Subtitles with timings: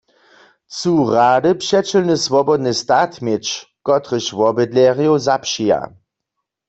[0.73, 3.45] Chcu rady přećelny swobodny stat měć,
[3.85, 5.81] kotryž wobydlerjow zapřija.